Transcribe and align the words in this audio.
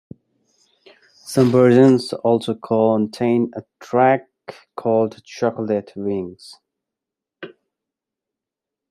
Some 1.13 1.51
versions 1.51 2.11
also 2.11 2.55
contain 2.55 3.51
a 3.55 3.61
track 3.79 4.27
called 4.75 5.23
"Chocolate 5.23 5.93
Wings". 5.95 6.55